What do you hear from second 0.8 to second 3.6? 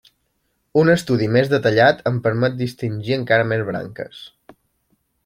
Un estudi més detallat ens permet distingir encara